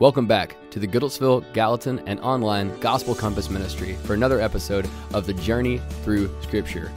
[0.00, 5.24] Welcome back to the Goodlettsville, Gallatin, and online Gospel Compass Ministry for another episode of
[5.24, 6.90] the Journey Through Scripture.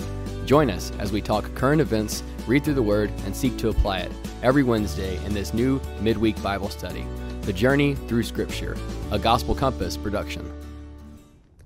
[0.48, 4.00] Join us as we talk current events, read through the Word, and seek to apply
[4.00, 7.06] it every Wednesday in this new midweek Bible study.
[7.42, 8.76] The Journey Through Scripture,
[9.12, 10.52] a Gospel Compass production.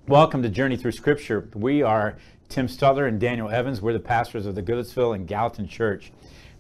[0.10, 1.48] Welcome to Journey Through Scripture.
[1.54, 2.18] We are
[2.50, 3.82] Tim Stutler and Daniel Evans.
[3.82, 6.12] We're the pastors of the Goodlettsville and Gallatin Church.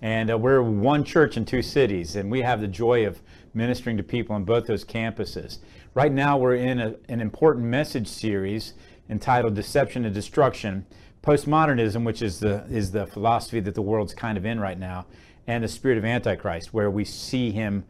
[0.02, 3.22] And uh, we're one church in two cities, and we have the joy of
[3.54, 5.60] ministering to people on both those campuses.
[5.94, 8.74] Right now, we're in a, an important message series
[9.10, 10.86] entitled Deception and Destruction
[11.22, 15.06] Postmodernism, which is the, is the philosophy that the world's kind of in right now,
[15.48, 17.84] and the spirit of Antichrist, where we see him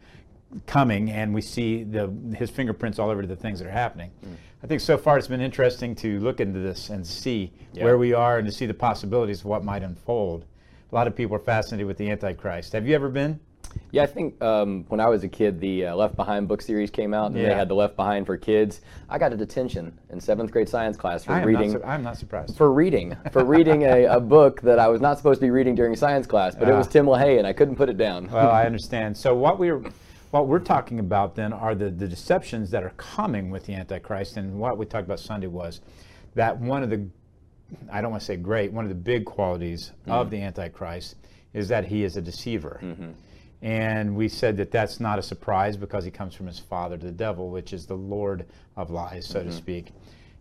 [0.66, 4.10] coming and we see the, his fingerprints all over the things that are happening.
[4.24, 4.34] Mm.
[4.62, 7.84] I think so far it's been interesting to look into this and see yeah.
[7.84, 10.44] where we are and to see the possibilities of what might unfold
[10.92, 12.74] a lot of people are fascinated with the Antichrist.
[12.74, 13.40] Have you ever been?
[13.90, 16.90] Yeah, I think um, when I was a kid, the uh, Left Behind book series
[16.90, 17.48] came out, and yeah.
[17.48, 18.80] they had the Left Behind for kids.
[19.08, 21.72] I got a detention in seventh grade science class for reading.
[21.72, 22.56] Not su- I'm not surprised.
[22.56, 25.74] For reading, for reading a, a, book that I was not supposed to be reading
[25.74, 26.90] during science class, but uh, it was ah.
[26.90, 28.30] Tim LaHaye, and I couldn't put it down.
[28.30, 29.16] Well, I understand.
[29.16, 29.82] So what we're
[30.30, 34.38] what we're talking about then are the, the deceptions that are coming with the Antichrist,
[34.38, 35.80] and what we talked about Sunday was
[36.34, 37.06] that one of the
[37.90, 40.12] I don't want to say great, one of the big qualities mm-hmm.
[40.12, 41.16] of the Antichrist
[41.54, 42.80] is that he is a deceiver.
[42.82, 43.10] Mm-hmm.
[43.62, 47.12] And we said that that's not a surprise because he comes from his father, the
[47.12, 48.44] devil, which is the Lord
[48.76, 49.50] of lies, so mm-hmm.
[49.50, 49.92] to speak.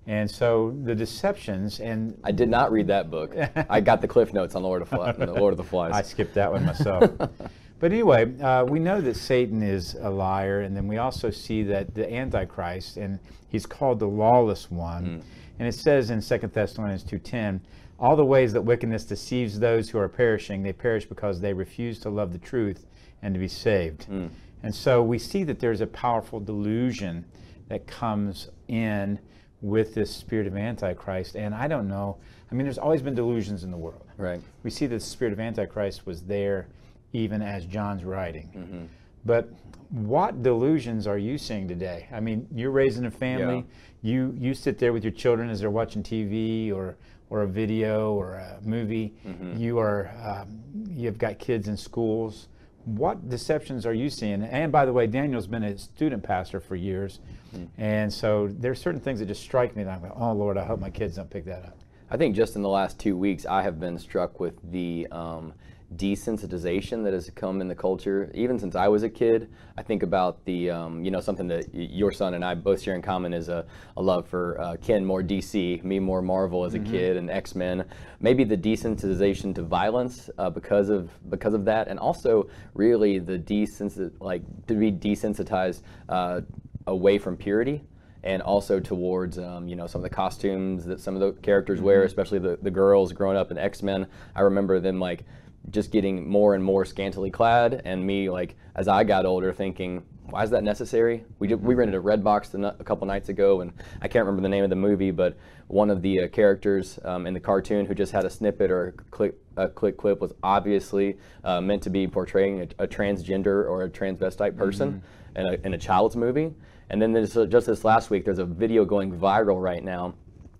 [0.08, 3.36] And so the deceptions and I did not read that book.
[3.69, 5.91] I got the cliff notes on Lord of Fly, the Lord of the Flies.
[5.95, 7.11] I skipped that one myself.
[7.80, 11.61] but anyway, uh, we know that Satan is a liar, and then we also see
[11.63, 13.19] that the Antichrist, and
[13.50, 15.06] he's called the lawless one.
[15.06, 15.23] Mm
[15.61, 17.59] and it says in 2 Thessalonians 2.10,
[18.00, 22.00] all the ways that wickedness deceives those who are perishing, they perish because they refuse
[22.00, 22.88] to love the truth
[23.22, 24.08] and to be saved.
[24.09, 24.30] Mm.
[24.64, 27.25] And so we see that there's a powerful delusion
[27.69, 29.19] that comes in
[29.61, 31.36] with this spirit of Antichrist.
[31.36, 32.17] And I don't know,
[32.52, 34.06] I mean, there's always been delusions in the world.
[34.18, 34.41] Right.
[34.63, 36.68] We see that the spirit of Antichrist was there
[37.13, 38.50] even as John's writing.
[38.56, 38.85] Mm-hmm.
[39.25, 39.50] But
[39.90, 42.07] what delusions are you seeing today?
[42.12, 43.57] I mean, you're raising a family.
[43.57, 43.63] Yeah
[44.01, 46.97] you you sit there with your children as they're watching TV or
[47.29, 49.13] or a video or a movie.
[49.25, 49.57] Mm-hmm.
[49.57, 50.59] You are um,
[50.90, 52.47] you've got kids in schools.
[52.86, 54.44] What deceptions are you seeing?
[54.44, 57.19] And by the way, Daniel's been a student pastor for years,
[57.56, 57.66] mm-hmm.
[57.81, 60.66] and so there's certain things that just strike me that I'm like, oh Lord, I
[60.66, 61.78] hope my kids don't pick that up.
[62.09, 65.53] I think just in the last two weeks, I have been struck with the um,
[65.96, 68.31] desensitization that has come in the culture.
[68.34, 71.74] Even since I was a kid, I think about the, um, you know, something that
[71.74, 73.66] your son and I both share in common is a,
[73.97, 76.91] a love for uh, Ken more DC, me more Marvel as a mm-hmm.
[76.91, 77.85] kid, and X Men.
[78.19, 83.38] Maybe the desensitization to violence uh, because of because of that, and also really the
[83.38, 86.41] desensit like to be desensitized uh,
[86.88, 87.84] away from purity
[88.23, 91.78] and also towards um, you know some of the costumes that some of the characters
[91.78, 91.88] mm-hmm.
[91.88, 94.08] wear, especially the, the girls growing up in X Men.
[94.35, 95.25] I remember them like
[95.69, 100.03] just getting more and more scantily clad, and me like as I got older thinking,
[100.31, 101.25] why is that necessary?
[101.39, 104.49] We did, we rented a Redbox a couple nights ago, and I can't remember the
[104.49, 107.94] name of the movie, but one of the uh, characters um, in the cartoon who
[107.94, 111.89] just had a snippet or a click, a click clip was obviously uh, meant to
[111.89, 115.03] be portraying a, a, transgender or a transvestite person
[115.35, 115.38] mm-hmm.
[115.38, 116.53] in, a, in a child's movie.
[116.89, 120.13] And then there's, uh, just this last week, there's a video going viral right now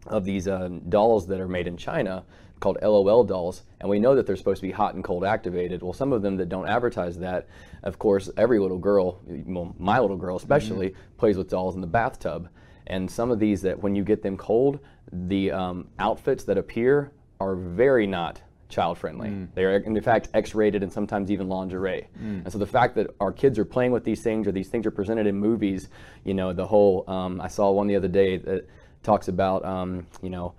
[0.08, 2.24] of these uh, dolls that are made in China
[2.62, 5.82] called LOL dolls, and we know that they're supposed to be hot and cold activated.
[5.82, 7.48] Well, some of them that don't advertise that,
[7.84, 11.18] of course, every little girl, well, my little girl especially, mm-hmm.
[11.18, 12.48] plays with dolls in the bathtub.
[12.88, 14.80] And some of these that when you get them cold,
[15.12, 19.30] the um, outfits that appear are very not child friendly.
[19.30, 19.48] Mm.
[19.54, 22.08] They are, in fact, X rated and sometimes even lingerie.
[22.18, 22.44] Mm.
[22.44, 24.86] And so the fact that our kids are playing with these things or these things
[24.86, 25.90] are presented in movies,
[26.24, 28.70] you know, the whole, um, I saw one the other day that
[29.04, 30.54] talks about, um, you know,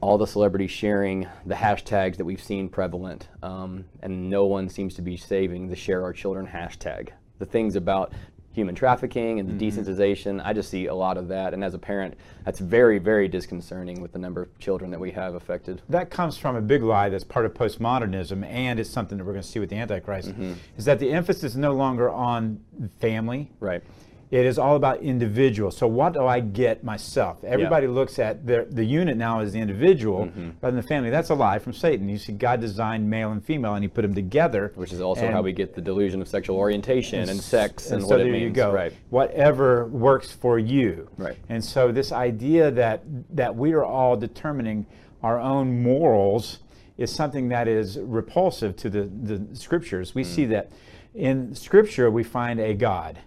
[0.00, 4.94] all the celebrities sharing the hashtags that we've seen prevalent, um, and no one seems
[4.94, 7.10] to be saving the share our children hashtag.
[7.38, 8.12] The things about
[8.52, 9.80] human trafficking and the mm-hmm.
[9.80, 11.54] desensitization, I just see a lot of that.
[11.54, 12.14] And as a parent,
[12.44, 15.82] that's very, very disconcerting with the number of children that we have affected.
[15.88, 19.32] That comes from a big lie that's part of postmodernism, and it's something that we're
[19.32, 20.52] going to see with the Antichrist, mm-hmm.
[20.76, 22.60] is that the emphasis is no longer on
[23.00, 23.50] family.
[23.58, 23.82] Right
[24.30, 25.70] it is all about individual.
[25.70, 27.44] So what do I get myself?
[27.44, 27.92] Everybody yeah.
[27.92, 30.50] looks at the, the unit now as the individual mm-hmm.
[30.60, 31.10] rather than the family.
[31.10, 32.08] That's a lie from Satan.
[32.08, 34.72] You see, God designed male and female, and He put them together.
[34.74, 38.00] Which is also how we get the delusion of sexual orientation and, and sex and,
[38.00, 38.42] and so what it means.
[38.42, 38.72] You go.
[38.72, 38.92] Right.
[39.10, 41.08] Whatever works for you.
[41.16, 41.36] Right.
[41.48, 44.86] And so this idea that that we are all determining
[45.22, 46.58] our own morals
[46.96, 50.14] is something that is repulsive to the, the scriptures.
[50.14, 50.26] We mm.
[50.26, 50.70] see that
[51.14, 53.18] in scripture we find a God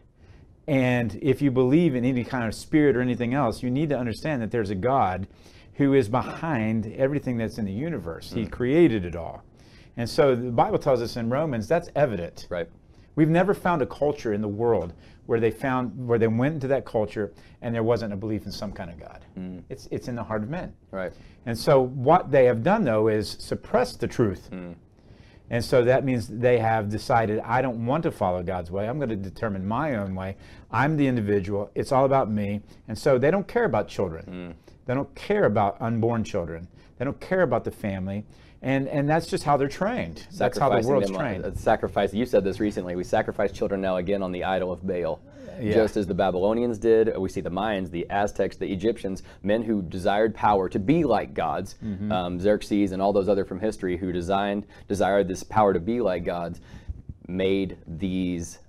[0.67, 3.97] And if you believe in any kind of spirit or anything else, you need to
[3.97, 5.27] understand that there's a God
[5.75, 8.31] who is behind everything that's in the universe.
[8.33, 8.49] He hmm.
[8.49, 9.43] created it all.
[9.95, 12.47] And so the Bible tells us in Romans that's evident.
[12.49, 12.67] Right.
[13.15, 14.93] We've never found a culture in the world
[15.25, 18.51] where they found where they went into that culture and there wasn't a belief in
[18.51, 19.25] some kind of God.
[19.35, 19.59] Hmm.
[19.69, 20.73] It's it's in the heart of men.
[20.91, 21.11] Right.
[21.45, 24.49] And so what they have done though is suppress the truth.
[24.49, 24.73] Hmm.
[25.49, 28.87] And so that means they have decided I don't want to follow God's way.
[28.87, 30.35] I'm going to determine my own way.
[30.71, 31.71] I'm the individual.
[31.73, 32.61] It's all about me.
[32.87, 34.55] And so they don't care about children.
[34.85, 36.67] They don't care about unborn children.
[36.97, 38.25] They don't care about the family.
[38.61, 40.25] And and that's just how they're trained.
[40.33, 41.45] That's how the world's trained.
[41.45, 42.11] uh, sacrifice.
[42.13, 42.95] You said this recently.
[42.95, 45.19] We sacrifice children now again on the idol of Baal,
[45.61, 45.73] Yeah.
[45.73, 47.15] just as the Babylonians did.
[47.17, 51.33] We see the Mayans, the Aztecs, the Egyptians, men who desired power to be like
[51.33, 51.75] gods.
[51.83, 52.11] Mm-hmm.
[52.11, 56.01] Um, Xerxes and all those other from history who designed desired this power to be
[56.01, 56.59] like gods,
[57.27, 58.59] made these.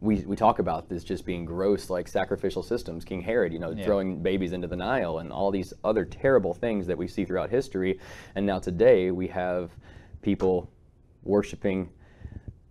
[0.00, 3.04] We, we talk about this just being gross, like sacrificial systems.
[3.04, 3.84] King Herod, you know, Yeah.
[3.84, 7.50] throwing babies into the Nile, and all these other terrible things that we see throughout
[7.50, 7.98] history.
[8.36, 9.72] And now today we have
[10.22, 10.70] people
[11.24, 11.88] worshiping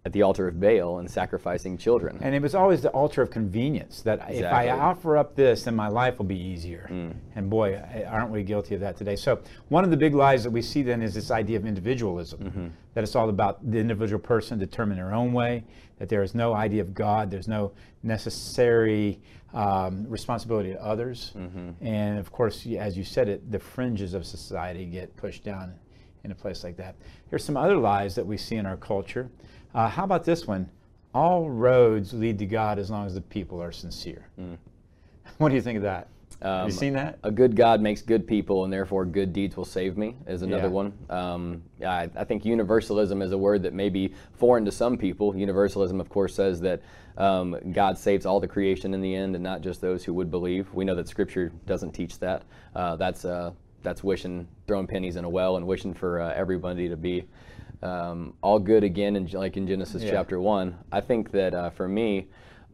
[0.08, 2.18] at the altar of Baal and sacrificing children.
[2.22, 5.76] And it was always the altar of convenience that if I offer up this, then
[5.76, 6.88] my life will be easier.
[6.90, 7.14] Mm.
[7.36, 7.78] And boy,
[8.08, 9.18] aren't we guilty of that today?
[9.18, 12.40] So, one of the big lies that we see then is this idea of individualism
[12.40, 12.68] mm-hmm.
[12.94, 15.66] that it's all about the individual person determining their own way,
[16.00, 19.20] that there is no idea of God, there's no necessary
[19.54, 21.34] um, responsibility to others.
[21.36, 21.86] Mm-hmm.
[21.86, 25.74] And of course, as you said it, the fringes of society get pushed down
[26.24, 26.96] in a place like that.
[27.30, 29.30] Here's some other lies that we see in our culture.
[29.74, 30.70] Uh, how about this one?
[31.14, 34.26] All roads lead to God as long as the people are sincere.
[35.38, 36.08] What do you think of that?
[36.42, 37.18] Have you Um, seen that?
[37.24, 40.68] A good God makes good people, and therefore good deeds will save me, is another
[40.68, 40.70] Yeah.
[40.70, 40.94] one.
[41.10, 45.36] Um, I, I think universalism is a word that may be foreign to some people.
[45.36, 46.82] Universalism, of course, says that
[47.18, 50.30] um, God saves all the creation in the end, and not just those who would
[50.30, 50.72] believe.
[50.76, 52.44] We know that Scripture doesn't teach that.
[52.76, 53.52] Uh, that's uh,
[53.88, 57.24] that's wishing, throwing pennies in a well, and wishing for uh, everybody to be
[57.82, 60.12] um, all good again, and like in Genesis Yeah.
[60.12, 60.76] chapter one.
[60.92, 62.28] I think that uh, for me,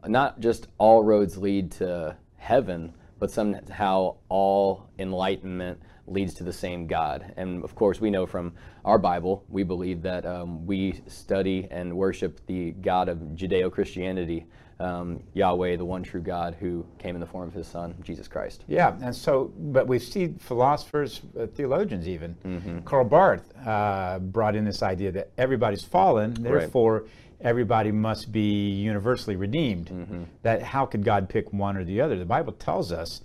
[0.08, 5.78] not just all roads lead to heaven, but somehow all enlightenment
[6.08, 7.32] leads to the same God.
[7.36, 8.52] And of course, we know from
[8.84, 14.46] our Bible, we believe that um, we study and worship the God of Judeo Christianity,
[14.80, 18.28] um, Yahweh, the one true God who came in the form of his Son, Jesus
[18.28, 18.64] Christ.
[18.66, 22.34] Yeah, and so, but we see philosophers, uh, theologians even.
[22.44, 22.78] Mm-hmm.
[22.80, 27.06] Karl Barth uh, brought in this idea that everybody's fallen, therefore
[27.40, 29.86] everybody must be universally redeemed.
[29.86, 30.22] Mm-hmm.
[30.42, 32.18] That how could God pick one or the other?
[32.18, 33.20] The Bible tells us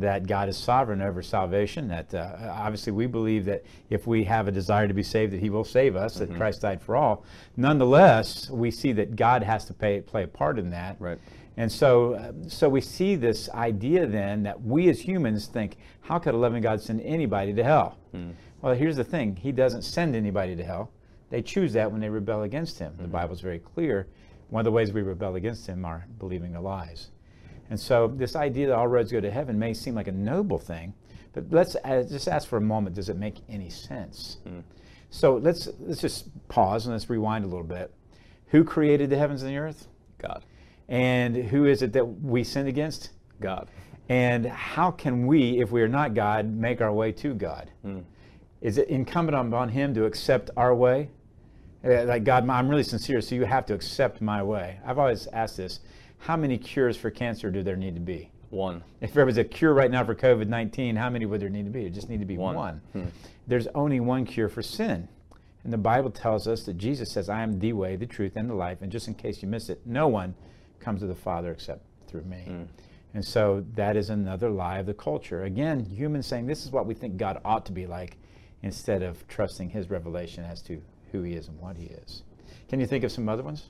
[0.00, 1.88] that God is sovereign over salvation.
[1.88, 5.40] That uh, obviously we believe that if we have a desire to be saved, that
[5.40, 6.16] He will save us.
[6.16, 6.32] Mm-hmm.
[6.32, 7.24] That Christ died for all.
[7.56, 10.96] Nonetheless, we see that God has to pay, play a part in that.
[10.98, 11.18] Right.
[11.56, 16.18] And so, uh, so we see this idea then that we as humans think, how
[16.18, 17.98] could a loving God send anybody to hell?
[18.60, 20.90] Well, here's the thing: He doesn't send anybody to hell.
[21.30, 22.94] They choose that when they rebel against Him.
[22.98, 24.06] The Bible's very clear.
[24.50, 27.10] One of the ways we rebel against Him are believing the lies.
[27.70, 30.58] And so, this idea that all roads go to heaven may seem like a noble
[30.58, 30.94] thing,
[31.32, 34.38] but let's uh, just ask for a moment: Does it make any sense?
[35.10, 37.92] So let's let's just pause and let's rewind a little bit.
[38.48, 39.86] Who created the heavens and the earth?
[40.18, 40.44] God.
[40.88, 43.10] And who is it that we sinned against?
[43.40, 43.68] God.
[44.08, 47.70] And how can we, if we are not God, make our way to God?
[48.60, 51.10] Is it incumbent upon Him to accept our way?
[51.84, 54.78] Uh, Like, God, I'm really sincere, so you have to accept my way.
[54.86, 55.80] I've always asked this
[56.24, 58.30] how many cures for cancer do there need to be?
[58.48, 58.82] One.
[59.02, 61.66] If there was a cure right now for COVID 19, how many would there need
[61.66, 61.84] to be?
[61.84, 62.54] It just need to be One.
[62.54, 62.80] one.
[62.92, 63.04] Hmm.
[63.46, 65.06] There's only one cure for sin.
[65.64, 68.48] And the Bible tells us that Jesus says, I am the way, the truth, and
[68.48, 68.80] the life.
[68.80, 70.34] And just in case you miss it, no one
[70.80, 72.44] comes to the Father except through me.
[72.46, 72.62] Hmm.
[73.12, 75.42] And so that is another lie of the culture.
[75.44, 78.16] Again, humans saying this is what we think God ought to be like
[78.62, 80.80] instead of trusting his revelation as to
[81.12, 82.22] who he is and what he is.
[82.70, 83.68] Can you think of some other ones?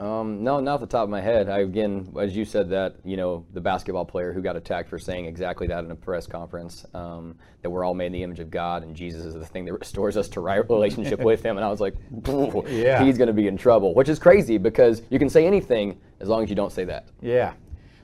[0.00, 1.50] Um, no, not off the top of my head.
[1.50, 4.98] I again, as you said that, you know, the basketball player who got attacked for
[4.98, 8.40] saying exactly that in a press conference, um, that we're all made in the image
[8.40, 11.58] of God and Jesus is the thing that restores us to right relationship with Him.
[11.58, 11.94] And I was like,
[12.26, 13.04] Yeah.
[13.04, 16.28] he's going to be in trouble, which is crazy because you can say anything as
[16.28, 17.08] long as you don't say that.
[17.20, 17.52] Yeah.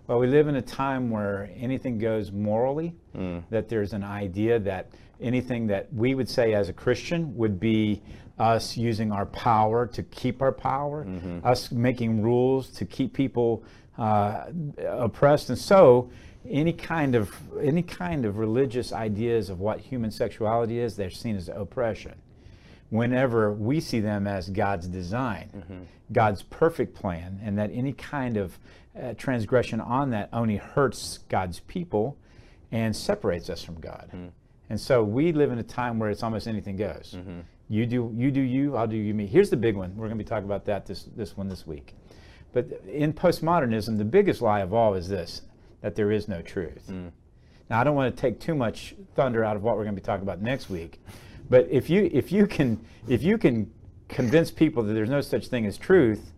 [0.07, 2.95] Well, we live in a time where anything goes morally,
[3.51, 8.03] that there's an idea that anything that we would say as a Christian would be
[8.39, 11.07] us using our power to keep our power,
[11.43, 13.65] us making rules to keep people
[13.99, 14.45] uh,
[14.87, 15.49] oppressed.
[15.49, 16.11] And so,
[16.49, 21.35] any kind of any kind of religious ideas of what human sexuality is, they're seen
[21.35, 22.15] as oppression.
[22.91, 25.83] Whenever we see them as God's design, mm-hmm.
[26.13, 28.59] God's perfect plan, and that any kind of
[29.01, 32.17] uh, transgression on that only hurts God's people
[32.73, 34.09] and separates us from God.
[34.09, 34.29] Mm-hmm.
[34.71, 37.15] And so we live in a time where it's almost anything goes.
[37.17, 37.41] Mm-hmm.
[37.69, 39.27] You do you do you, I'll do you me.
[39.27, 39.97] Here's the big one.
[39.97, 41.95] We're going to be talking about that this this one this week.
[42.53, 45.43] But in postmodernism, the biggest lie of all is this:
[45.81, 46.89] that there is no truth.
[46.91, 47.11] Mm.
[47.69, 50.01] Now, I don't want to take too much thunder out of what we're going to
[50.01, 51.01] be talking about next week,
[51.49, 53.71] but if you if you can if you can
[54.09, 56.33] convince people that there's no such thing as truth,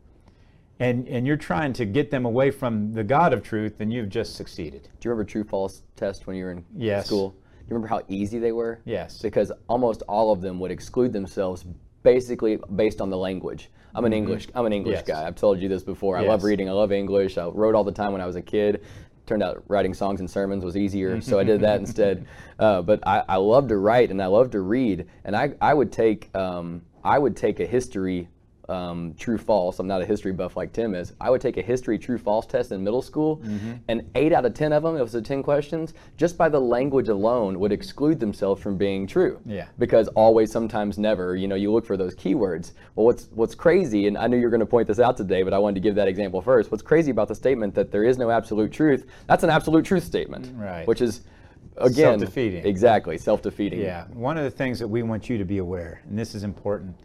[0.80, 4.08] and and you're trying to get them away from the God of truth, then you've
[4.08, 4.82] just succeeded.
[4.82, 7.06] Do you remember true false test when you were in yes.
[7.06, 7.30] school?
[7.30, 8.80] Do you remember how easy they were?
[8.84, 9.20] Yes.
[9.20, 11.66] Because almost all of them would exclude themselves
[12.02, 13.70] basically based on the language.
[13.94, 14.18] I'm an mm-hmm.
[14.18, 15.06] English I'm an English yes.
[15.06, 15.26] guy.
[15.26, 16.16] I've told you this before.
[16.16, 16.24] Yes.
[16.24, 16.68] I love reading.
[16.68, 17.36] I love English.
[17.38, 18.84] I wrote all the time when I was a kid.
[19.28, 22.26] Turned out writing songs and sermons was easier, so I did that instead.
[22.58, 25.74] Uh, but I, I love to write and I love to read, and I, I
[25.74, 28.28] would take um, I would take a history
[28.68, 29.78] um, true false.
[29.78, 31.14] I'm not a history buff like Tim is.
[31.20, 33.74] I would take a history true false test in middle school, mm-hmm.
[33.88, 36.60] and eight out of ten of them, it was the ten questions, just by the
[36.60, 39.40] language alone, would exclude themselves from being true.
[39.46, 39.66] Yeah.
[39.78, 41.36] Because always, sometimes, never.
[41.36, 42.72] You know, you look for those keywords.
[42.94, 45.42] Well, what's what's crazy, and I knew you were going to point this out today,
[45.42, 46.70] but I wanted to give that example first.
[46.70, 49.06] What's crazy about the statement that there is no absolute truth?
[49.26, 50.50] That's an absolute truth statement.
[50.54, 50.86] Right.
[50.86, 51.22] Which is
[51.78, 52.66] again self-defeating.
[52.66, 53.80] Exactly, self-defeating.
[53.80, 54.06] Yeah.
[54.08, 56.96] One of the things that we want you to be aware, and this is important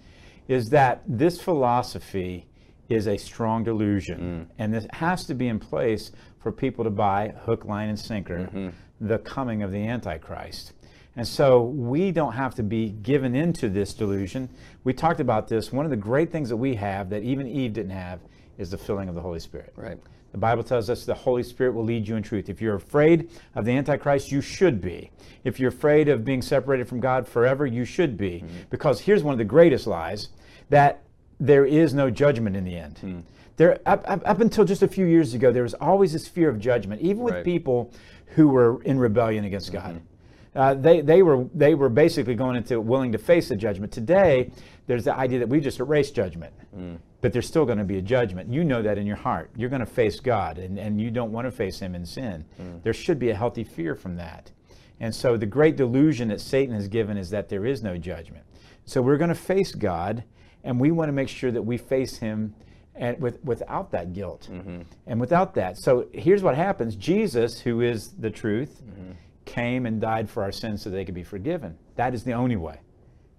[0.48, 2.48] is that this philosophy
[2.90, 4.54] is a strong delusion, mm.
[4.58, 8.40] and this has to be in place for people to buy hook, line, and sinker
[8.40, 8.70] mm-hmm.
[9.00, 10.74] the coming of the Antichrist.
[11.16, 14.50] And so we don't have to be given into this delusion.
[14.84, 15.72] We talked about this.
[15.72, 18.20] One of the great things that we have that even Eve didn't have
[18.58, 19.74] is the filling of the Holy Spirit.
[19.76, 20.00] Right.
[20.34, 22.50] The Bible tells us the Holy Spirit will lead you in truth.
[22.50, 25.12] If you're afraid of the Antichrist, you should be.
[25.44, 28.42] If you're afraid of being separated from God forever, you should be.
[28.44, 28.48] Mm-hmm.
[28.72, 30.30] Because here's one of the greatest lies
[30.72, 31.04] that
[31.40, 33.00] there is no judgment in the end.
[33.04, 33.24] Mm.
[33.58, 36.50] There, up, up, up, until just a few years ago, there was always this fear
[36.50, 37.46] of judgment, even with right.
[37.46, 37.92] people
[38.28, 39.94] who were in rebellion against mm-hmm.
[39.94, 40.02] God.
[40.56, 43.92] Uh, they, they, were, they were basically going into willing to face the judgment.
[43.92, 44.52] Today,
[44.88, 46.54] there's the idea that we just erase judgment.
[46.76, 48.52] Mm but there's still going to be a judgment.
[48.52, 49.50] You know that in your heart.
[49.56, 52.44] You're going to face God, and, and you don't want to face Him in sin.
[52.62, 52.84] Mm.
[52.84, 54.52] There should be a healthy fear from that.
[55.00, 58.44] And so the great delusion that Satan has given is that there is no judgment.
[58.84, 60.26] So we're going to face God,
[60.66, 62.56] and we want to make sure that we face Him
[62.94, 64.82] and with, without that guilt mm-hmm.
[65.08, 65.78] and without that.
[65.78, 69.12] So here's what happens Jesus, who is the truth, mm-hmm.
[69.46, 71.78] came and died for our sins so they could be forgiven.
[71.96, 72.82] That is the only way.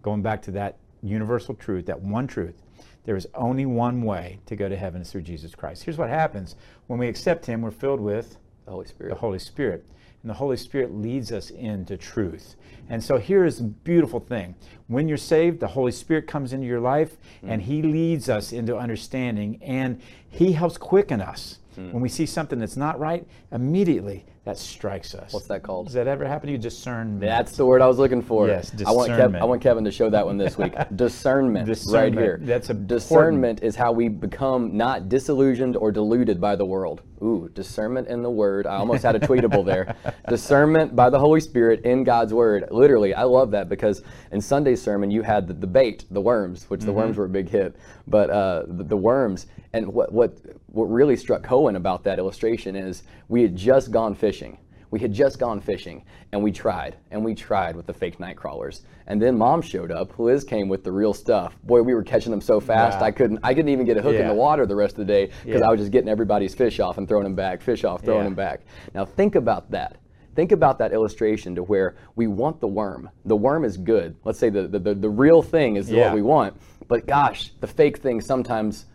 [0.01, 2.64] Going back to that universal truth, that one truth.
[3.05, 5.85] There is only one way to go to heaven is through Jesus Christ.
[5.85, 6.57] Here's what happens
[6.87, 9.11] when we accept Him, we're filled with the Holy Spirit.
[9.11, 9.85] The Holy Spirit.
[10.23, 12.57] And the Holy Spirit leads us into truth.
[12.89, 14.55] And so here is the beautiful thing.
[14.87, 17.51] When you're saved, the Holy Spirit comes into your life mm.
[17.51, 21.59] and He leads us into understanding and He helps quicken us.
[21.79, 21.93] Mm.
[21.93, 25.33] When we see something that's not right, immediately that strikes us.
[25.33, 25.87] What's that called?
[25.87, 26.59] Does that ever happen to you?
[26.59, 27.21] Discernment.
[27.21, 28.47] That's the word I was looking for.
[28.47, 28.89] Yes, discernment.
[28.89, 30.75] I want, Kev, I want Kevin to show that one this week.
[30.97, 32.39] discernment, discernment, right here.
[32.43, 37.01] That's a discernment is how we become not disillusioned or deluded by the world.
[37.23, 38.67] Ooh, discernment in the Word.
[38.67, 39.97] I almost had a tweetable there.
[40.29, 42.67] discernment by the Holy Spirit in God's Word.
[42.71, 44.43] Literally, I love that because in
[44.77, 46.87] Sermon you had the, the bait, the worms, which mm-hmm.
[46.87, 47.77] the worms were a big hit,
[48.07, 49.47] but uh, the, the worms.
[49.73, 54.15] And what what what really struck Cohen about that illustration is we had just gone
[54.15, 54.59] fishing.
[54.91, 58.37] We had just gone fishing and we tried and we tried with the fake night
[58.37, 58.83] crawlers.
[59.09, 60.17] And then mom showed up.
[60.21, 61.57] Liz came with the real stuff.
[61.65, 63.07] Boy, we were catching them so fast wow.
[63.07, 64.21] I couldn't I couldn't even get a hook yeah.
[64.21, 65.67] in the water the rest of the day because yeah.
[65.67, 68.25] I was just getting everybody's fish off and throwing them back, fish off, throwing yeah.
[68.25, 68.61] them back.
[68.95, 69.97] Now think about that.
[70.35, 73.11] Think about that illustration to where we want the worm.
[73.25, 74.17] The worm is good.
[74.25, 76.61] Let's say the, the, the, the real thing is what we want.
[76.89, 78.87] But gosh, the fake thing sometimes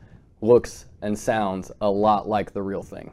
[0.41, 3.11] looks and sounds a lot like the real thing.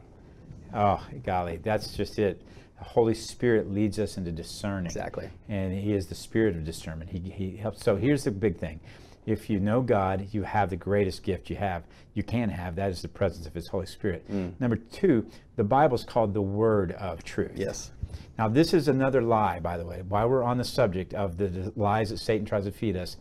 [0.75, 2.43] Oh, golly, that's just it.
[2.79, 4.87] The Holy Spirit leads us into discerning.
[4.87, 5.31] Exactly.
[5.49, 7.11] And He is the spirit of discernment.
[7.11, 7.83] He, he helps.
[7.83, 8.81] So here's the big thing.
[9.27, 11.83] If you know God, you have the greatest gift you have.
[12.15, 12.77] You can have.
[12.77, 14.27] That is the presence of His Holy Spirit.
[14.31, 14.59] Mm.
[14.61, 17.53] Number two, the Bible is called the Word of Truth.
[17.57, 17.91] Yes.
[18.39, 21.73] Now, this is another lie, by the way, while we're on the subject of the,
[21.77, 23.17] lies that Satan tries to feed us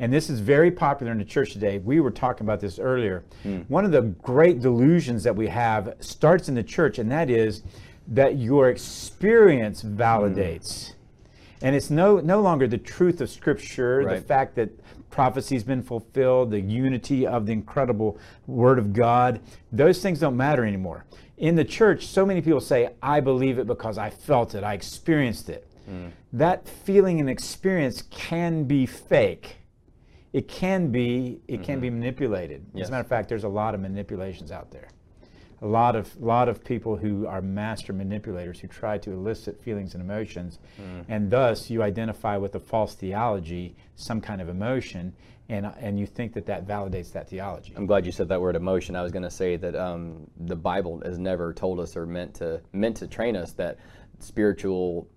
[0.00, 1.76] and this is very popular in the church today.
[1.76, 3.22] We were talking about this earlier.
[3.44, 3.68] Mm.
[3.68, 7.62] One of the great delusions that we have starts in the church, and that is
[8.08, 10.62] that your experience validates.
[10.62, 10.94] Mm.
[11.62, 14.14] And it's no, no longer the truth of Scripture, right.
[14.16, 14.70] the fact that
[15.10, 19.40] prophecy's been fulfilled, the unity of the incredible Word of God.
[19.72, 21.04] Those things don't matter anymore.
[21.36, 24.74] In the church, so many people say, I believe it because I felt it, I
[24.74, 25.66] experienced it.
[25.90, 26.10] Mm.
[26.32, 29.56] That feeling and experience can be fake
[30.32, 32.64] it can be it can be manipulated.
[32.78, 34.88] As a matter of fact, there's a lot of manipulations out there.
[35.62, 39.94] A lot of lot of people who are master manipulators who try to elicit feelings
[39.94, 40.58] and emotions,
[41.08, 45.12] and thus you identify with a false theology, some kind of emotion,
[45.50, 47.74] and and you think that that validates that theology.
[47.76, 48.96] I'm glad you said that word emotion.
[48.96, 52.34] I was going to say that um, the Bible has never told us or meant
[52.36, 53.78] to meant to train us that
[54.20, 55.08] spiritual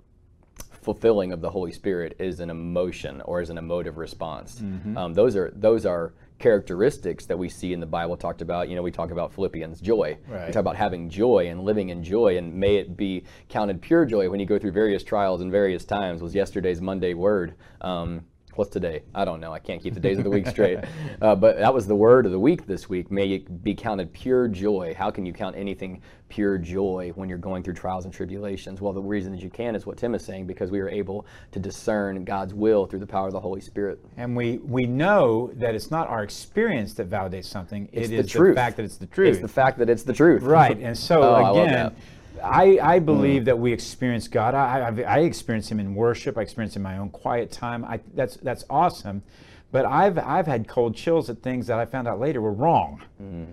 [0.82, 4.60] fulfilling of the Holy Spirit is an emotion or is an emotive response.
[4.98, 8.68] Um, those are those are characteristics that we see in the Bible talked about.
[8.68, 10.18] You know, we talk about Philippians joy.
[10.48, 14.04] We talk about having joy and living in joy, and may it be counted pure
[14.06, 16.22] joy when you go through various trials and various times.
[16.22, 17.56] Was yesterday's Monday word.
[17.80, 19.02] Um, What's today?
[19.16, 19.52] I don't know.
[19.52, 20.80] I can't keep the days of the week straight.
[21.22, 23.10] Uh, but that was the word of the week this week.
[23.10, 24.94] May it be counted pure joy.
[24.98, 28.82] How can you count anything pure joy when you're going through trials and tribulations?
[28.82, 31.26] Well, the reason that you can is what Tim is saying because we are able
[31.52, 34.04] to discern God's will through the power of the Holy Spirit.
[34.18, 37.88] And we, we know that it's not our experience that validates something.
[37.94, 38.56] It's it the is truth.
[38.56, 39.30] fact that it's the truth.
[39.34, 40.42] It's the fact that it's the truth.
[40.44, 40.78] Right.
[40.78, 41.96] And so Oh, again.
[42.44, 43.06] I, I hmm.
[43.06, 44.54] believe that we experience God.
[44.54, 46.38] I, I, I experience Him in worship.
[46.38, 47.86] I experience Him in my own quiet time.
[47.86, 49.24] I, that's that's awesome.
[49.72, 53.02] But I've I've had cold chills at things that I found out later were wrong.
[53.18, 53.46] Hmm.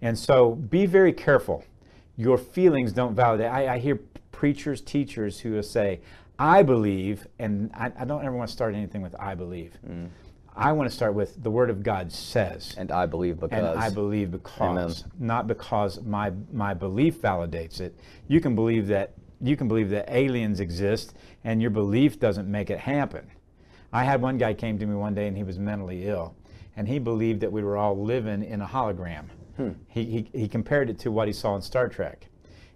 [0.00, 1.64] And so be very careful.
[2.16, 3.46] Your feelings don't validate.
[3.46, 4.00] I, I hear
[4.32, 6.00] preachers, teachers who will say,
[6.38, 10.06] "I believe," and I, I don't ever want to start anything with "I believe." Hmm.
[10.58, 12.74] I want to start with the Word of God says.
[12.76, 13.56] And I believe because.
[13.56, 17.98] And I believe because, not because my my belief validates it.
[18.26, 22.70] You can believe that you can believe that aliens exist, and your belief doesn't make
[22.70, 23.30] it happen.
[23.92, 26.34] I had one guy came to me one day, and he was mentally ill,
[26.76, 29.26] and he believed that we were all living in a hologram.
[29.56, 29.70] Hmm.
[29.86, 32.26] He, he he compared it to what he saw in Star Trek,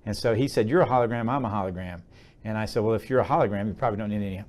[0.07, 1.29] and so he said, "You're a hologram.
[1.29, 2.03] I'm a hologram."
[2.45, 4.45] And I said, "Well, if you're a hologram, you probably don't need any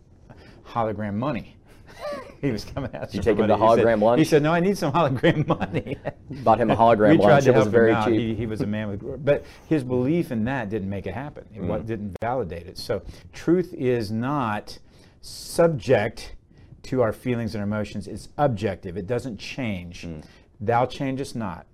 [0.67, 1.57] hologram money."
[2.41, 4.19] he was coming at you take him to hologram lunch?
[4.19, 5.97] He said, "No, I need some hologram money."
[6.43, 7.43] Bought him a hologram we tried lunch.
[7.45, 8.07] to It was help very out.
[8.07, 8.19] cheap.
[8.19, 11.45] He, he was a man with, but his belief in that didn't make it happen.
[11.53, 11.85] It Mm.
[11.85, 12.77] didn't validate it.
[12.77, 13.01] So
[13.33, 14.79] truth is not
[15.21, 16.35] subject
[16.83, 18.07] to our feelings and emotions.
[18.07, 18.97] It's objective.
[18.97, 20.03] It doesn't change.
[20.05, 20.23] Mm.
[20.59, 21.65] Thou changest not.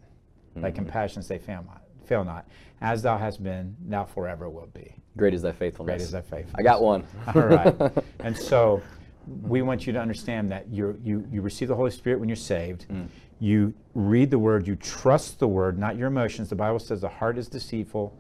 [0.52, 0.62] Mm-hmm.
[0.62, 1.84] Thy compassions they fail not.
[2.06, 2.48] Fail not.
[2.82, 4.96] As thou hast been, thou forever will be.
[5.18, 5.94] Great is thy faithfulness.
[5.98, 6.56] Great is thy faithfulness.
[6.58, 7.06] I got one.
[7.36, 7.92] All right.
[8.22, 8.82] And so
[9.30, 9.48] Mm-hmm.
[9.48, 12.36] we want you to understand that you you, you receive the Holy Spirit when you're
[12.36, 12.86] saved.
[12.90, 13.08] Mm.
[13.40, 16.50] You read the Word, you trust the Word, not your emotions.
[16.50, 18.14] The Bible says the heart is deceitful.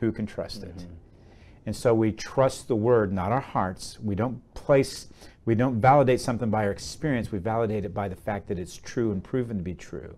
[0.00, 0.76] Who can trust it?
[0.76, 0.94] Mm-hmm.
[1.66, 3.98] And so we trust the Word, not our hearts.
[4.00, 5.08] We don't place,
[5.44, 7.32] we don't validate something by our experience.
[7.32, 10.16] We validate it by the fact that it's true and proven to be true.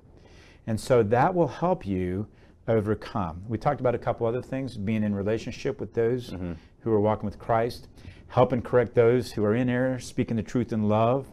[0.66, 2.26] And so that will help you
[2.68, 3.42] overcome.
[3.48, 6.34] We talked about a couple other things being in relationship with those
[6.80, 7.88] who are walking with Christ,
[8.28, 11.26] helping correct those who are in error, speaking the truth in love,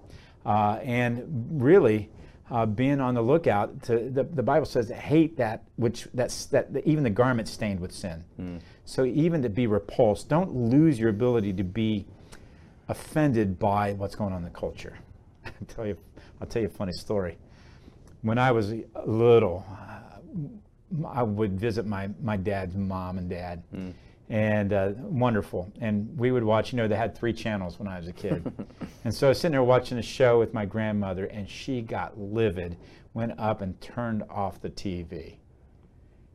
[0.45, 1.23] uh, and
[1.61, 2.09] really.
[2.49, 6.67] Uh, being on the lookout to the, the bible says hate that which that's that
[6.83, 8.25] even the garment stained with sin
[8.83, 12.05] so even to be repulsed don't lose your ability to be
[12.89, 14.97] offended by what's going on in the culture
[15.45, 15.95] i'll tell you
[16.41, 17.37] i'll tell you a funny story
[18.21, 18.73] when I was
[19.05, 20.17] little, uh,
[21.07, 23.63] I would visit my, my dad's mom and dad,
[24.29, 25.71] and uh, wonderful.
[25.81, 26.71] And we would watch.
[26.71, 28.51] You know, they had three channels when I was a kid,
[29.03, 32.19] and so I was sitting there watching a show with my grandmother, and she got
[32.19, 32.77] livid,
[33.13, 35.35] went up and turned off the TV.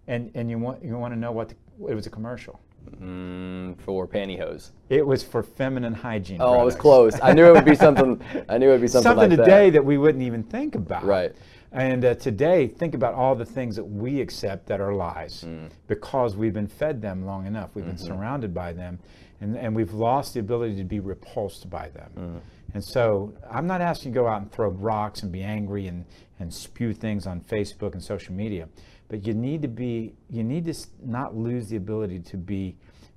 [0.07, 1.57] And and you want you want to know what the,
[1.89, 2.61] it was a commercial.
[3.03, 4.71] Mm, for pantyhose.
[4.89, 6.39] It was for feminine hygiene.
[6.41, 7.19] Oh, it was close.
[7.21, 8.23] I knew it would be something.
[8.49, 9.79] I knew it would be something, something like today that.
[9.79, 9.85] that.
[9.85, 11.05] we wouldn't even think about.
[11.05, 11.35] Right.
[11.77, 15.69] And uh, today, think about all the things that we accept that are lies Mm.
[15.89, 17.71] because we've been fed them long enough.
[17.75, 17.97] We've Mm-hmm.
[17.97, 18.99] been surrounded by them,
[19.43, 22.11] and, and we've lost the ability to be repulsed by them.
[22.19, 22.41] Mm.
[22.73, 25.87] And so, I'm not asking you to go out and throw rocks and be angry
[25.87, 26.07] and,
[26.41, 28.69] and spew things on Facebook and social media,
[29.09, 32.75] but you need to be you need to not lose the ability to be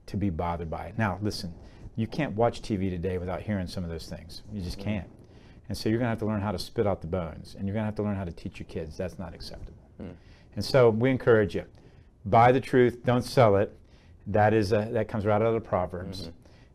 [0.08, 0.98] to be bothered by it.
[0.98, 1.54] Now, listen,
[1.96, 4.44] you can't watch TV today without hearing some of those things.
[4.52, 5.08] You just can't.
[5.70, 7.68] And so you're going to have to learn how to spit out the bones, and
[7.68, 8.98] you're going to have to learn how to teach your kids.
[8.98, 9.84] That's not acceptable.
[9.98, 10.10] Hmm.
[10.56, 11.66] And so we encourage you:
[12.26, 13.78] buy the truth, don't sell it.
[14.28, 16.22] That is a, that comes right out of the Proverbs.
[16.22, 16.32] Mm-hmm.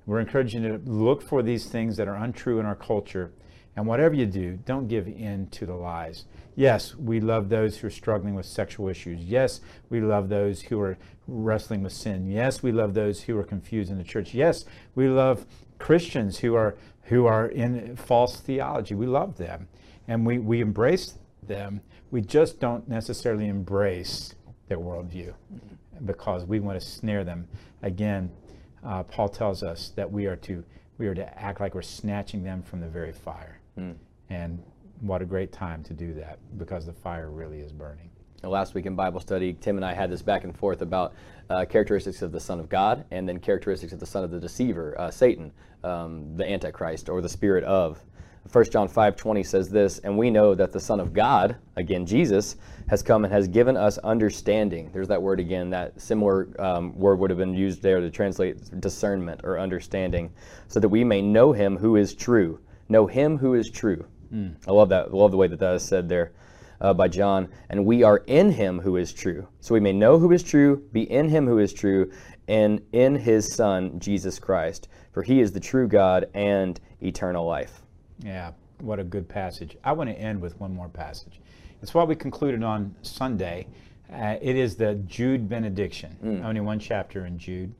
[0.06, 3.32] We're encouraging you to look for these things that are untrue in our culture,
[3.74, 6.24] and whatever you do, don't give in to the lies.
[6.54, 9.20] Yes, we love those who are struggling with sexual issues.
[9.24, 12.28] Yes, we love those who are wrestling with sin.
[12.30, 14.34] Yes, we love those who are confused in the church.
[14.34, 15.46] Yes, we love
[15.78, 18.94] Christians who are who are in false theology.
[18.94, 19.68] We love them,
[20.08, 21.80] and we we embrace them.
[22.10, 24.34] We just don't necessarily embrace
[24.68, 25.34] their worldview
[26.04, 27.48] because we want to snare them.
[27.82, 28.30] Again,
[28.84, 30.64] uh, Paul tells us that we are to
[30.98, 33.58] we are to act like we're snatching them from the very fire,
[34.30, 34.62] and
[35.00, 38.10] what a great time to do that because the fire really is burning.
[38.46, 41.14] Last week in Bible study, Tim and I had this back and forth about
[41.50, 44.38] uh, characteristics of the Son of God and then characteristics of the Son of the
[44.38, 45.52] Deceiver, uh, Satan,
[45.82, 48.02] um, the Antichrist, or the Spirit of.
[48.52, 52.56] 1 John 5:20 says this, and we know that the Son of God, again Jesus,
[52.88, 54.90] has come and has given us understanding.
[54.92, 55.70] There's that word again.
[55.70, 60.30] That similar um, word would have been used there to translate discernment or understanding,
[60.68, 62.60] so that we may know Him who is true.
[62.90, 64.04] Know Him who is true.
[64.32, 64.56] Mm.
[64.68, 65.06] I love that.
[65.06, 66.32] I love the way that that is said there.
[66.84, 69.48] Uh, by John, and we are in him who is true.
[69.62, 72.12] So we may know who is true, be in him who is true,
[72.46, 74.88] and in his Son, Jesus Christ.
[75.12, 77.80] For he is the true God and eternal life.
[78.18, 79.78] Yeah, what a good passage.
[79.82, 81.40] I want to end with one more passage.
[81.80, 83.66] It's what we concluded on Sunday.
[84.12, 86.14] Uh, it is the Jude benediction.
[86.22, 86.44] Mm.
[86.44, 87.74] Only one chapter in Jude,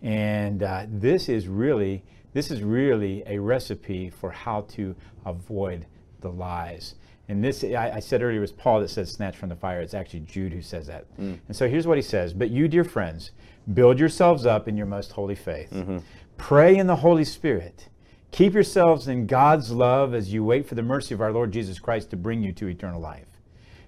[0.00, 4.94] and uh, this is really this is really a recipe for how to
[5.26, 5.86] avoid
[6.20, 6.94] the lies.
[7.28, 9.80] And this, I, I, said earlier, it was Paul that says snatch from the fire.
[9.80, 11.06] It's actually Jude who says that.
[11.18, 11.38] Mm.
[11.48, 13.30] And so here's what he says But you, dear friends,
[13.72, 15.70] build yourselves up in your most holy faith.
[15.70, 15.98] Mm-hmm.
[16.36, 17.88] Pray in the Holy Spirit.
[18.30, 21.78] Keep yourselves in God's love as you wait for the mercy of our Lord Jesus
[21.78, 23.28] Christ to bring you to eternal life.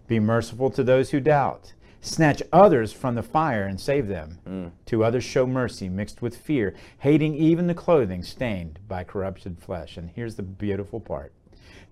[0.06, 1.72] Be merciful to those who doubt.
[2.06, 4.38] Snatch others from the fire and save them.
[4.48, 4.70] Mm.
[4.86, 9.96] To others show mercy mixed with fear, hating even the clothing stained by corrupted flesh.
[9.96, 11.32] And here's the beautiful part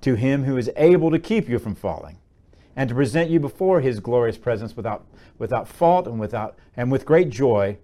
[0.03, 2.19] to him who is able to keep you from falling
[2.77, 5.05] and to present you before his glorious presence without,
[5.39, 7.77] without fault and, without, and with great joy.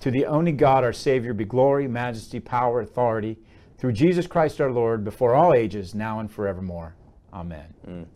[0.00, 3.38] To the only God, our Savior, be glory, majesty, power, authority
[3.78, 6.94] through Jesus Christ our Lord, before all ages, now and forevermore.
[7.32, 7.74] Amen.
[7.86, 8.06] Mm.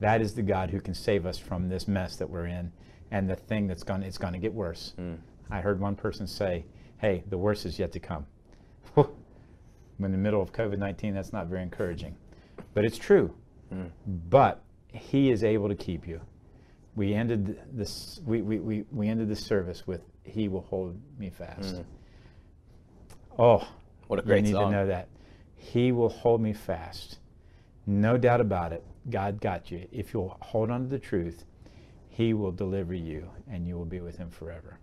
[0.00, 2.72] That is the God who can save us from this mess that we're in
[3.12, 4.94] and the thing that's going it's going to get worse.
[4.98, 5.18] Mm.
[5.50, 6.64] I heard one person say,
[6.98, 8.26] "Hey, the worst is yet to come."
[8.94, 9.06] When
[10.06, 12.16] in the middle of COVID-19, that's not very encouraging.
[12.74, 13.32] But it's true.
[13.72, 13.90] Mm.
[14.28, 16.20] But he is able to keep you.
[16.96, 21.30] We ended this we, we, we, we ended the service with he will hold me
[21.30, 21.76] fast.
[21.76, 21.84] Mm.
[23.38, 23.68] Oh,
[24.08, 24.72] what a great you need song.
[24.72, 25.08] to know that.
[25.54, 27.18] He will hold me fast.
[27.86, 28.84] No doubt about it.
[29.10, 29.86] God got you.
[29.92, 31.44] If you'll hold on to the truth,
[32.12, 34.78] He will deliver you and you will be with Him forever.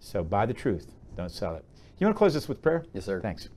[0.00, 1.64] So buy the truth, don't sell it.
[1.98, 2.84] You want to close this with prayer?
[2.92, 3.20] Yes, sir.
[3.20, 3.48] Thanks.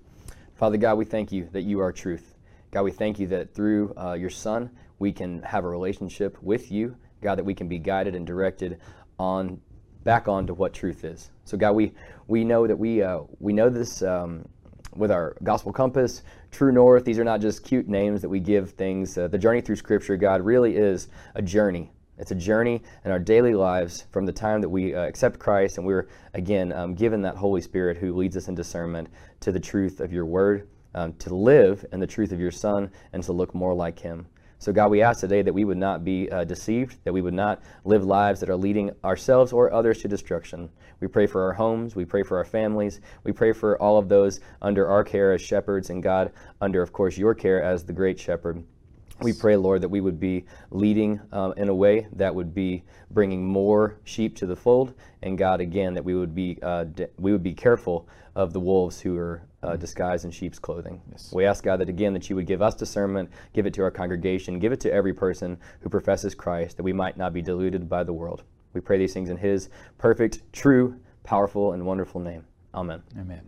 [0.53, 2.36] Father God, we thank you that you are truth.
[2.69, 6.71] God, we thank you that through uh, your Son, we can have a relationship with
[6.71, 6.95] you.
[7.21, 8.80] God, that we can be guided and directed
[9.17, 9.60] on
[10.03, 11.32] back on to what truth is.
[11.43, 11.93] So God, we
[12.27, 14.47] we know that we uh, we know this um,
[14.95, 17.03] with our Gospel Compass, True North.
[17.03, 19.17] These are not just cute names that we give things.
[19.17, 21.91] Uh, the journey through Scripture, God, really is a journey.
[22.19, 25.77] It's a journey in our daily lives from the time that we uh, accept Christ
[25.77, 29.10] and we're, again, um, given that Holy Spirit who leads us in discernment
[29.41, 32.89] to the truth of your word, um, to live in the truth of your Son,
[33.13, 34.25] and to look more like Him.
[34.58, 37.36] So, God, we ask today that we would not be uh, deceived, that we would
[37.36, 40.69] not live lives that are leading ourselves or others to destruction.
[40.99, 44.10] We pray for our homes, we pray for our families, we pray for all of
[44.10, 47.93] those under our care as shepherds, and God, under, of course, your care as the
[47.93, 48.63] great shepherd.
[49.21, 52.84] We pray, Lord, that we would be leading uh, in a way that would be
[53.10, 56.86] bringing more sheep to the fold, and God, again, that we would be uh,
[57.17, 61.01] we would be careful of the wolves who are uh, disguised in sheep's clothing.
[61.12, 61.32] Yes.
[61.34, 63.91] We ask God that again that you would give us discernment, give it to our
[63.91, 67.89] congregation, give it to every person who professes Christ, that we might not be deluded
[67.89, 68.43] by the world.
[68.73, 72.45] We pray these things in His perfect, true, powerful, and wonderful name.
[72.75, 73.01] Amen.
[73.19, 73.41] Amen.